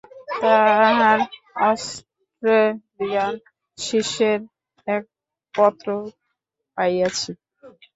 [0.41, 1.19] তাঁহার
[1.65, 3.33] অষ্ট্রেলিয়ান
[3.77, 4.47] শিষ্যেরও
[4.87, 5.03] এক
[5.53, 5.87] পত্র
[6.77, 7.31] পাইয়াছি।